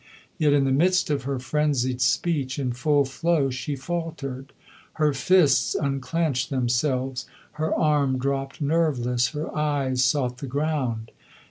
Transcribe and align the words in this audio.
Yet 0.39 0.53
in 0.53 0.63
the 0.63 0.71
midst 0.71 1.11
of 1.11 1.25
her 1.25 1.37
frenzied 1.37 2.01
speech, 2.01 2.57
in 2.57 2.71
full 2.73 3.05
flow, 3.05 3.51
she 3.51 3.75
faltered. 3.75 4.51
Her 4.93 5.13
fists 5.13 5.75
unclenched 5.75 6.49
themselves, 6.49 7.27
her 7.51 7.71
arm 7.75 8.17
dropped 8.17 8.61
nerveless, 8.61 9.27
her 9.33 9.55
eyes 9.55 10.03
sought 10.03 10.39
the 10.39 10.47
ground. 10.47 11.11